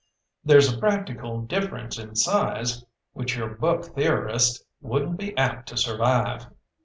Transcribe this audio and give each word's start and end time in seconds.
There's 0.43 0.73
a 0.73 0.79
practical 0.79 1.41
difference 1.43 1.99
in 1.99 2.15
size, 2.15 2.83
which 3.13 3.37
your 3.37 3.49
book 3.49 3.85
theorist 3.85 4.63
wouldn't 4.81 5.17
be 5.19 5.37
apt 5.37 5.69
to 5.69 5.77
survive. 5.77 6.47